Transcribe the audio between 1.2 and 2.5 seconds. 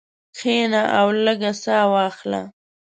لږه ساه واخله.